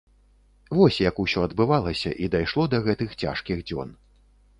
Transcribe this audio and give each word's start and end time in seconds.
Вось 0.77 0.95
як 1.01 1.19
усё 1.23 1.43
адбывалася 1.47 2.13
і 2.23 2.31
дайшло 2.37 2.63
да 2.75 2.79
гэтых 2.87 3.13
цяжкіх 3.25 3.63
дзён. 3.73 3.93